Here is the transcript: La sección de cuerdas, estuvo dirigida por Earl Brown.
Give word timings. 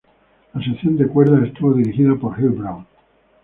La 0.55 0.63
sección 0.65 0.97
de 0.97 1.05
cuerdas, 1.07 1.43
estuvo 1.43 1.73
dirigida 1.75 2.15
por 2.15 2.33
Earl 2.41 2.53
Brown. 2.53 2.87